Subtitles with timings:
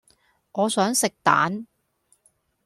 [0.53, 1.67] 我想食蛋